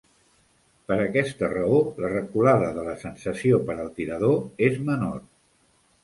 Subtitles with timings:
[0.91, 5.21] Per aquesta raó, la reculada de la sensació per al tirador és menor.